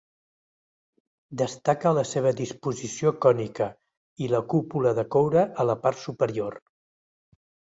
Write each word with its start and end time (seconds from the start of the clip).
Destaca 1.41 1.91
la 1.97 2.05
seva 2.13 2.31
disposició 2.39 3.13
cònica 3.27 3.67
i 4.25 4.31
la 4.35 4.41
cúpula 4.55 4.95
de 5.01 5.07
coure 5.17 5.45
a 5.45 5.67
la 5.73 5.77
part 5.85 6.03
superior. 6.09 6.59